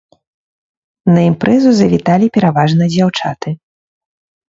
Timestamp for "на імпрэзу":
1.13-1.71